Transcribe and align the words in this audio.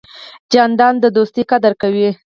جانداد 0.51 0.95
د 1.03 1.05
دوستۍ 1.15 1.43
قدر 1.51 1.73
کوي. 1.81 2.09